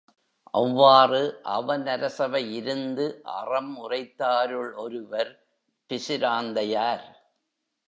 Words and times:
அவ்வாறு, 0.53 1.19
அவன் 1.49 1.85
அரசவை 1.87 2.53
இருந்து 2.53 3.05
அறம் 3.35 3.77
உரைத்தாருள் 3.77 4.75
ஒருவர் 4.75 5.31
பிசிராந்தையார். 5.89 7.05